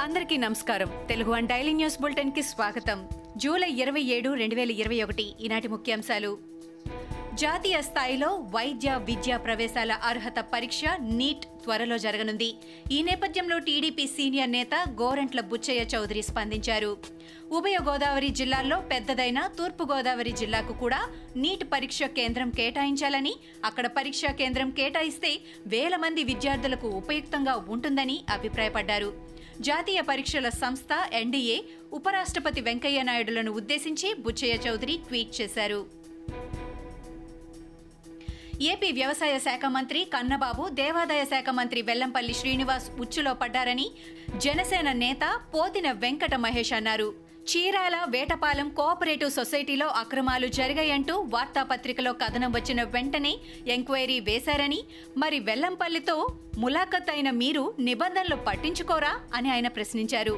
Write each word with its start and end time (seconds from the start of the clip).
అందరికీ 0.00 0.36
నమస్కారం. 0.36 0.90
Telugu 1.08 1.32
one 1.32 1.48
daily 1.48 1.72
news 1.72 2.02
బులెటిన్కి 2.02 2.42
స్వాగతం. 2.42 3.08
జూలై 3.36 3.70
ఇరవై 3.70 4.00
ఏడు 4.00 4.34
రెండు 4.34 4.54
వేల 4.54 4.70
ఇరవై 4.70 5.02
ఒకటి 5.02 5.32
ఈనాటి 5.40 5.68
ముఖ్యాంశాలు. 5.68 6.38
జాతీయ 7.34 7.82
స్థాయిలో 7.82 8.28
వైద్య 8.28 9.00
విద్యా 9.04 9.36
ప్రవేశాల 9.36 9.92
అర్హత 9.92 10.40
పరీక్ష 10.40 10.80
నీట్ 11.00 11.44
త్వరలో 11.44 11.98
జరగనుంది. 11.98 12.54
ఈ 12.92 13.02
నేపథ్యంలో 13.02 13.58
టీడీపీ 13.58 14.06
సీనియర్ 14.06 14.50
నేత 14.50 14.74
గోరంట్ల 14.74 15.40
బుచ్చయ్య 15.40 15.80
చౌదరి 15.80 16.22
స్పందించారు. 16.22 16.96
ఉభయ 17.52 17.78
గోదావరి 17.88 18.28
జిల్లాల్లో 18.28 18.80
పెద్దదైన 18.80 19.50
తూర్పు 19.58 19.84
గోదావరి 19.92 20.32
జిల్లాకు 20.32 20.72
కూడా 20.72 21.08
నీట్ 21.36 21.64
పరీక్ష 21.72 22.02
కేంద్రం 22.02 22.50
కేటాయించాలని 22.50 23.34
అక్కడ 23.64 23.86
పరీక్షా 23.86 24.32
కేంద్రం 24.32 24.70
కేటాయిస్తే 24.70 25.40
వేల 25.66 25.96
మంది 25.96 26.24
విద్యార్థులకు 26.24 26.88
ఉపయుక్తంగా 26.88 27.64
ఉంటుందని 27.68 28.20
అభిప్రాయపడ్డారు. 28.30 29.30
జాతీయ 29.60 30.00
పరీక్షల 30.00 30.48
సంస్థ 30.48 30.92
ఎన్డీఏ 31.12 31.56
ఉపరాష్ట్రపతి 31.92 32.60
వెంకయ్య 32.60 33.02
నాయుడులను 33.02 33.50
ఉద్దేశించి 33.50 34.14
బుచ్చయ్య 34.14 34.54
చౌదరి 34.54 34.94
ట్వీట్ 35.08 35.40
చేశారు. 35.40 35.80
ఏపీ 38.62 38.92
వ్యవసాయ 38.92 39.38
శాఖ 39.38 39.64
మంత్రి 39.66 40.04
కన్నబాబు 40.04 40.68
దేవాదాయ 40.68 41.24
శాఖ 41.24 41.48
మంత్రి 41.50 41.82
వెల్లంపల్లి 41.82 42.34
శ్రీనివాస్ 42.34 42.90
ఉచ్చులో 43.00 43.34
పడ్డారని 43.34 43.90
జనసేన 44.36 44.92
నేత 44.92 45.40
పోతిన 45.54 45.90
వెంకట 45.92 46.34
మహేష్ 46.34 46.72
అన్నారు. 46.72 47.29
చీరాల 47.50 47.96
వేటపాలెం 48.08 48.68
కోఆపరేటివ్ 48.70 49.30
సొసైటీలో 49.30 49.86
అక్రమాలు 50.00 50.48
జరిగాయంటూ 50.58 51.14
వార్తాపత్రికలో 51.34 52.12
కథనం 52.12 52.50
వచ్చిన 52.52 52.80
వెంటనే 52.94 53.32
ఎంక్వైరీ 53.66 54.18
వేశారని 54.20 54.80
మరి 55.16 55.38
వెల్లంపల్లితో 55.40 56.16
ములాఖత్ 56.58 57.10
అయిన 57.10 57.30
మీరు 57.42 57.64
నిబంధనలు 57.88 58.36
పట్టించుకోరా 58.48 59.12
అని 59.34 59.50
ఆయన 59.50 59.68
ప్రశ్నించారు. 59.68 60.34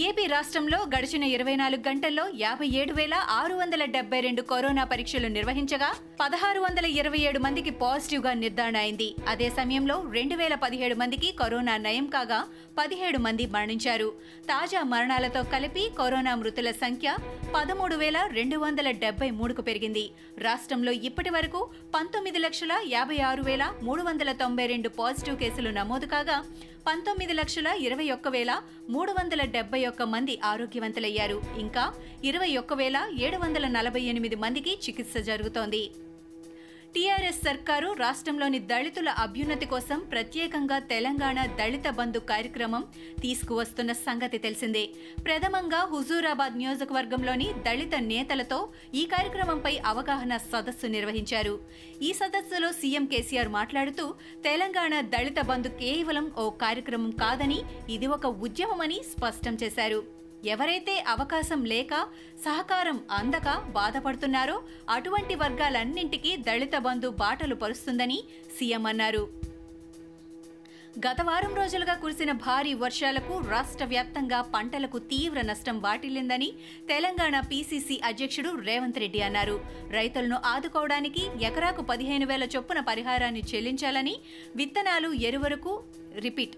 ఏపీ 0.00 0.22
రాష్ట్రంలో 0.32 0.76
గడిచిన 0.92 1.24
ఇరవై 1.34 1.54
నాలుగు 1.60 1.82
గంటల్లో 1.88 2.22
యాభై 2.42 2.68
ఏడు 2.80 2.92
వేల 2.98 3.14
ఆరు 3.38 3.54
వందల 3.54 3.82
డెబ్బై 3.96 4.20
రెండు 4.26 4.42
కరోనా 4.42 4.84
పరీక్షలు 4.92 5.28
నిర్వహించగా 5.34 5.88
పదహారు 6.20 6.60
వందల 6.60 6.86
ఇరవై 7.00 7.20
ఏడు 7.28 7.40
మందికి 7.46 7.72
పాజిటివ్గా 7.82 8.32
నిర్ధారణ 8.34 8.78
అయింది. 8.84 9.08
అదే 9.32 9.48
సమయంలో 9.58 9.96
రెండు 10.16 10.38
వేల 10.40 10.56
పదిహేడు 10.64 10.96
మందికి 11.02 11.30
కరోనా 11.40 11.74
నయం 11.86 12.06
కాగా 12.14 12.40
పదిహేడు 12.78 13.20
మంది 13.26 13.46
మరణించారు. 13.56 14.08
తాజా 14.50 14.82
మరణాలతో 14.94 15.42
కలిపి 15.54 15.84
కరోనా 16.00 16.34
మృతుల 16.40 16.70
సంఖ్య 16.82 17.16
పదమూడు 17.56 17.98
వేల 18.04 18.18
రెండు 18.38 18.58
వందల 18.64 18.90
డెబ్బై 19.04 19.30
మూడుకు 19.40 19.64
పెరిగింది. 19.68 20.06
రాష్ట్రంలో 20.48 20.94
ఇప్పటి 21.10 21.32
వరకు 21.38 21.62
పంతొమ్మిది 21.96 22.40
లక్షల 22.46 22.72
యాభై 22.96 23.20
ఆరు 23.30 23.44
వేల 23.50 23.66
మూడు 23.88 24.04
వందల 24.10 24.32
తొంభై 24.44 24.68
రెండు 24.74 24.90
పాజిటివ్ 25.00 25.40
కేసులు 25.44 25.72
నమోదు 25.80 26.06
కాగా 26.06 26.38
పంతొమ్మిది 26.86 27.32
లక్షల 27.32 27.66
ఇరవై 27.66 28.10
ఒక్క 28.10 28.28
వేల 28.28 28.62
మూడు 28.90 29.12
వందల 29.12 29.42
డెబ్బై 29.44 29.86
ఒక్క 29.86 30.02
మంది 30.02 30.38
ఆరోగ్యవంతులయ్యారు. 30.44 31.42
ఇంకా 31.58 31.94
ఇరవై 32.24 32.56
ఒక్క 32.56 32.72
వేల 32.74 32.98
ఏడు 33.18 33.36
వందల 33.36 33.68
నలభై 33.68 34.00
ఎనిమిది 34.00 34.36
మందికి 34.36 34.72
చికిత్స 34.74 35.16
జరుగుతోంది. 35.18 35.90
సర్కారు 37.44 37.88
రాష్ట్రంలోని 38.00 38.58
దళితుల 38.70 39.08
అభ్యున్నతి 39.22 39.66
కోసం 39.72 39.98
ప్రత్యేకంగా 40.12 40.78
తెలంగాణ 40.92 41.38
దళిత 41.60 41.88
బంధు 41.98 42.20
కార్యక్రమం 42.30 42.82
తీసుకువస్తున్న 43.22 43.92
సంగతి 44.06 44.38
తెలిసిందే. 44.44 44.84
ప్రథమంగా 45.26 45.80
హుజూరాబాద్ 45.92 46.56
నియోజకవర్గంలోని 46.60 47.48
దళిత 47.66 47.94
నేతలతో 48.12 48.60
ఈ 48.94 49.04
కార్యక్రమంపై 49.14 49.74
అవగాహన 49.92 50.36
సదస్సు 50.50 50.86
నిర్వహించారు. 50.86 51.54
ఈ 52.08 52.12
సదస్సులో 52.20 52.70
సీఎం 52.80 53.06
కేసీఆర్ 53.12 53.52
మాట్లాడుతూ 53.58 54.06
తెలంగాణ 54.48 54.94
దళిత 55.14 55.40
బంధు 55.52 55.72
కేవలం 55.82 56.28
ఓ 56.38 56.48
కార్యక్రమం 56.64 57.12
కాదని 57.24 57.60
ఇది 57.96 58.08
ఒక 58.18 58.26
ఉద్యమమని 58.46 59.00
స్పష్టం 59.14 59.56
చేశారు. 59.64 60.21
ఎవరైతే 60.50 60.94
అవకాశం 61.14 61.60
లేక 61.72 61.94
సహకారం 62.44 62.96
అందక 63.18 63.48
బాధపడుతున్నారో 63.76 64.56
అటువంటి 64.96 65.34
వర్గాలన్నింటికీ 65.42 66.32
దళిత 66.48 66.76
బంధు 66.86 67.08
బాటలు 67.22 67.56
పరుస్తుందని 67.62 68.18
సీఎం 68.56 68.86
అన్నారు. 68.92 69.24
గత 71.04 71.20
వారం 71.28 71.52
రోజులుగా 71.58 71.94
కురిసిన 72.00 72.32
భారీ 72.46 72.72
వర్షాలకు 72.82 73.34
రాష్ట్ర 73.52 73.84
వ్యాప్తంగా 73.92 74.40
పంటలకు 74.54 74.98
తీవ్ర 75.12 75.40
నష్టం 75.50 75.76
వాటిల్లిందని 75.86 76.48
తెలంగాణ 76.90 77.36
పీసీసీ 77.50 77.96
అధ్యక్షుడు 78.10 78.50
రేవంత్ 78.68 79.00
రెడ్డి 79.04 79.22
అన్నారు. 79.28 79.56
రైతులను 79.98 80.38
ఆదుకోవడానికి 80.52 81.22
ఎకరాకు 81.48 81.84
పదిహేను 81.92 82.28
వేల 82.32 82.46
చొప్పున 82.56 82.80
పరిహారాన్ని 82.90 83.44
చెల్లించాలని 83.52 84.14
విత్తనాలు 84.56 85.10
ఎరువులకు 85.30 85.74
రిపీట్ 86.26 86.56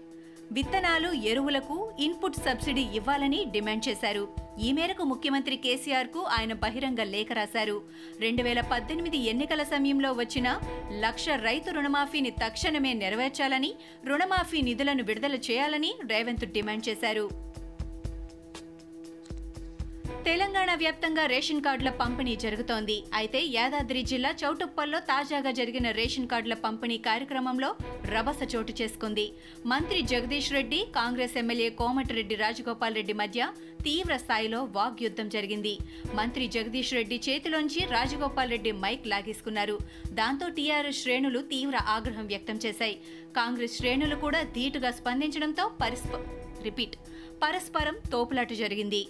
విత్తనాలు 0.51 1.11
ఎరువులకు 1.11 1.91
ఇన్పుట్ 1.99 2.35
సబ్సిడీ 2.35 2.81
ఇవ్వాలని 2.81 3.45
డిమాండ్ 3.51 3.89
చేశారు. 3.89 4.27
ఈ 4.59 4.71
మేరకు 4.71 5.03
ముఖ్యమంత్రి 5.03 5.57
కేసీఆర్కు 5.57 6.19
ఆయన 6.19 6.53
బహిరంగ 6.53 7.03
లేఖ 7.03 7.27
రాశారు. 7.33 7.81
రెండు 8.19 8.43
వేల 8.43 8.61
పద్దెనిమిది 8.61 9.17
ఎన్నికల 9.17 9.63
సమయంలో 9.63 10.11
వచ్చిన 10.11 10.59
లక్ష 10.99 11.29
రైతు 11.29 11.71
రుణమాఫీని 11.71 12.29
తక్షణమే 12.29 12.93
నెరవేర్చాలని 12.93 13.73
రుణమాఫీ 14.05 14.61
నిధులను 14.61 15.03
విడుదల 15.03 15.35
చేయాలని 15.35 15.95
రేవంత్ 16.07 16.51
డిమాండ్ 16.51 16.89
చేశారు. 16.89 17.54
తెలంగాణ 20.27 20.69
వ్యాప్తంగా 20.81 21.23
రేషన్ 21.31 21.61
కార్డుల 21.65 21.89
పంపిణీ 21.99 22.31
జరుగుతోంది. 22.43 22.95
అయితే 23.19 23.39
యాదాద్రి 23.55 24.01
జిల్లా 24.11 24.29
చౌటుప్పల్లో 24.41 24.99
తాజాగా 25.09 25.51
జరిగిన 25.59 25.87
రేషన్ 25.97 26.29
కార్డుల 26.31 26.55
పంపిణీ 26.63 26.97
కార్యక్రమంలో 27.07 27.69
రభస 28.13 28.39
చోటు 28.53 28.73
చేసుకుంది. 28.79 29.25
మంత్రి 29.71 29.99
జగదీష్ 30.11 30.49
రెడ్డి 30.57 30.79
కాంగ్రెస్ 30.97 31.35
ఎమ్మెల్యే 31.41 31.67
కోమటిరెడ్డి 31.81 32.37
రాజగోపాల్ 32.43 32.97
రెడ్డి 32.99 33.15
మధ్య 33.21 33.49
తీవ్ర 33.87 34.15
స్థాయిలో 34.23 34.61
వాగ్యుద్ధం 34.77 35.27
జరిగింది. 35.35 35.73
మంత్రి 36.19 36.47
జగదీష్ 36.55 36.93
రెడ్డి 36.97 37.19
చేతిలోంచి 37.27 37.83
రాజగోపాల్ 37.95 38.53
రెడ్డి 38.55 38.73
మైక్ 38.85 39.05
లాగేసుకున్నారు. 39.13 39.77
దాంతో 40.21 40.47
టీఆర్ఎస్ 40.59 41.01
శ్రేణులు 41.03 41.41
తీవ్ర 41.53 41.75
ఆగ్రహం 41.97 42.27
వ్యక్తం 42.33 42.59
చేశాయి. 42.65 42.97
కాంగ్రెస్ 43.37 43.77
శ్రేణులు 43.81 44.17
కూడా 44.25 44.41
ధీటుగా 44.57 44.91
స్పందించడంతో 45.01 45.65
పరిస్ప 45.83 46.15
రిపీట్ 46.69 46.97
పరస్పరం 47.43 47.95
తోపులాట 48.15 48.51
జరిగింది. 48.63 49.03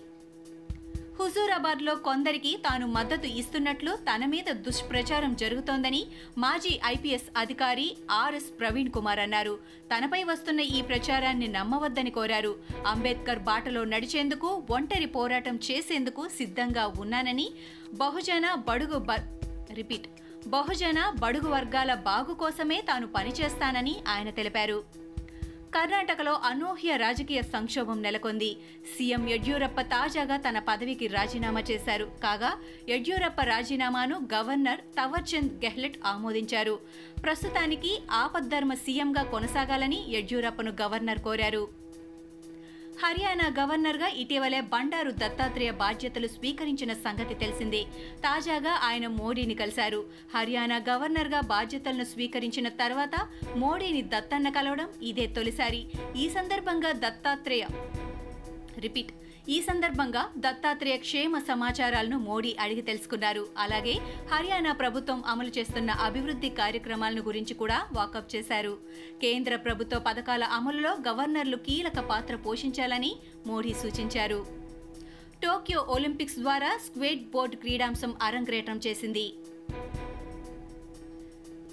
హుజూరాబాద్లో 1.20 1.94
కొందరికి 2.06 2.52
తాను 2.66 2.86
మద్దతు 2.96 3.28
ఇస్తున్నట్లు 3.42 3.92
తన 4.08 4.24
మీద 4.31 4.50
దుష్ప్రచారం 4.66 5.34
జరుగుతోందని 5.42 6.02
మాజీ 6.44 6.74
ఐపీఎస్ 6.86 7.30
అధికారి 7.42 7.86
ఆర్ఎస్ 8.12 8.50
ప్రవీణ్ 8.59 8.92
కుమార్ 8.96 9.22
అన్నారు. 9.26 9.53
తనపై 9.92 10.22
వస్తున్న 10.24 10.62
ఈ 10.78 10.81
ప్రచారాన్ని 10.90 11.48
నమ్మవద్దని 11.48 12.12
కోరారు. 12.18 12.52
అంబేద్కర్ 12.92 13.42
బాటలో 13.50 13.84
నడిచేందుకు 13.94 14.50
ఒంటరి 14.78 15.08
పోరాటం 15.16 15.58
చేసేందుకు 15.70 16.26
సిద్ధంగా 16.40 16.86
ఉన్నానని 17.03 17.47
బహుజన 18.02 18.46
బడుగు 18.70 19.00
బ 19.09 19.20
రిపీట్ 19.80 20.09
బహుజన 20.47 21.00
బడుగు 21.24 21.50
వర్గాల 21.56 21.92
బాగు 22.09 22.34
కోసమే 22.44 22.78
తాను 22.90 23.08
పనిచేస్తానని 23.08 23.96
ఆయన 24.16 24.30
తెలిపారు. 24.30 24.78
కర్ణాటకలో 25.75 26.34
అనూహ్య 26.44 26.96
రాజకీయ 26.96 27.41
సంక్షోభం 27.41 28.02
నెలకొంది. 28.02 28.58
సీఎం 28.94 29.30
యడ్యూరప్ప 29.30 29.81
తాజాగా 29.81 30.38
తన 30.38 30.59
పదవికి 30.59 31.08
రాజీనామా 31.08 31.62
చేశారు. 31.72 32.06
కాగా 32.24 32.52
యడ్యూరప్ప 32.90 33.41
రాజీనామాను 33.41 34.18
గవర్నర్ 34.34 34.80
తవర్చంద్ 34.80 35.53
గెహ్లెట్ 35.66 35.97
ఆమోదించారు. 36.06 36.80
ప్రస్తుతానికి 37.24 38.02
ఆపద్ధర్మ 38.12 38.74
సీఎంగా 38.74 39.24
కొనసాగాలని 39.24 40.06
యడ్యూరప్పను 40.09 40.74
గవర్నర్ 40.81 41.19
కోరారు. 41.19 41.84
హర్యానా 43.01 43.47
గవర్నర్గా 43.59 44.07
ఇటీవలే 44.07 44.61
బండారు 44.61 45.11
దత్తాత్రేయ 45.11 45.72
బాధ్యతలు 45.72 46.28
స్వీకరించిన 46.28 46.94
సంగతి 46.94 47.33
తెలిసిందే. 47.33 47.81
తాజాగా 48.19 48.79
ఆయన 48.83 49.07
మోడీని 49.07 49.56
కలిశారు. 49.56 50.06
హర్యానా 50.35 50.78
గవర్నర్గా 50.89 51.39
బాధ్యతలను 51.39 52.03
స్వీకరించిన 52.03 52.69
తర్వాత 52.69 53.28
మోడీని 53.55 54.02
దత్తన్న 54.02 54.49
కలవడం 54.49 54.90
ఇదే 55.02 55.28
తొలిసారి. 55.28 55.85
ఈ 56.16 56.29
సందర్భంగా 56.29 56.91
దత్తాత్రేయ 56.91 57.66
రిపీట్. 58.79 59.11
ఈ 59.50 59.62
సందర్భంగా 59.62 60.30
దత్తాత్రేయ 60.38 60.97
క్షేమ 60.97 61.40
సమాచారాలను 61.40 62.20
మోడీ 62.20 62.56
అడిగి 62.59 62.82
తెలుసుకున్నారు. 62.82 63.47
అలాగే 63.58 64.00
హర్యానా 64.32 64.74
ప్రభుత్వం 64.74 65.24
అమలు 65.28 65.52
చేస్తున్న 65.58 65.92
అభివృద్ధి 65.92 66.50
కార్యక్రమాలను 66.50 67.22
గురించి 67.22 67.53
కూడా 67.53 67.88
వాకప్ 67.94 68.36
చేశారు. 68.36 68.78
కేంద్ర 69.22 69.56
ప్రభుత్వ 69.56 70.00
పథకాల 70.00 70.44
అమలులో 70.44 70.97
గవర్నర్లు 71.08 71.58
కీలక 71.58 72.00
పాత్ర 72.00 72.36
పోషించాలని 72.36 73.16
మోడీ 73.47 73.74
సూచించారు. 73.74 74.46
టోక్యో 75.44 75.80
ఒలింపిక్స్ 75.80 76.40
ద్వారా 76.40 76.80
స్క్వేట్ 76.86 77.32
బోర్డ్ 77.32 77.56
క్రీడాంశం 77.56 78.16
అరంగేట్రం 78.22 78.82
చేసింది. 78.88 79.34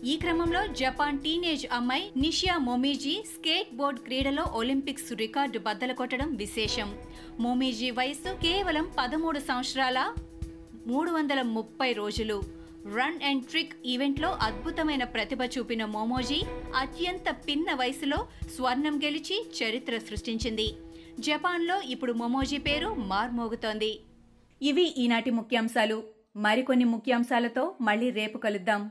ఈ 0.04 0.16
క్రమంలో 0.16 0.66
జపాన్ 0.66 1.18
టీనేజ్ 1.18 1.66
అమ్మాయి 1.72 2.12
నిషియా 2.16 2.58
మొమీజీ 2.58 3.24
స్కేట్ 3.34 3.74
బోర్డ్ 3.74 4.00
క్రీడలో 4.00 4.42
ఒలింపిక్స్ 4.42 5.12
రికార్డు 5.12 5.58
బద్దలు 5.58 5.92
కొట్టడం 5.92 6.34
విశేషం. 6.34 6.98
మొమీజీ 7.40 7.90
వయస్సు 7.90 8.34
కేవలం 8.34 8.90
పదమూడు 8.98 9.38
సంవత్సరాల 9.38 10.14
మూడు 10.86 11.10
వందల 11.10 11.42
ముప్పై 11.42 11.92
రోజులు. 11.92 12.42
రన్ 12.96 13.22
అండ్ 13.22 13.44
ట్రిక్ 13.44 13.72
ఈవెంట్లో 13.86 14.38
అద్భుతమైన 14.40 15.04
ప్రతిభ 15.04 15.38
చూపిన 15.58 15.84
మోమోజీ 15.84 16.42
అత్యంత 16.76 17.36
పిన్న 17.48 17.74
వయసులో 17.74 18.26
స్వర్ణం 18.56 18.98
గెలిచి 19.04 19.50
చరిత్ర 19.62 19.98
సృష్టించింది. 19.98 20.74
జపాన్లో 21.20 21.82
ఇప్పుడు 21.82 22.12
మొమోజీ 22.12 22.58
పేరు 22.58 22.94
మార్మోగుతోంది. 22.94 24.00
ఇవి 24.62 24.94
ఈనాటి 24.98 25.30
ముఖ్యాంశాలు. 25.30 26.02
మరికొన్ని 26.36 26.84
ముఖ్యాంశాలతో 26.84 27.74
మళ్ళీ 27.80 28.10
రేపు 28.10 28.38
కలుద్దాం. 28.38 28.90